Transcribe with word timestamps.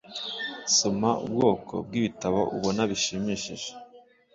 Soma 0.77 1.11
ubwoko 1.25 1.73
bwibitabo 1.85 2.39
ubona 2.55 2.81
bishimishije. 2.89 3.69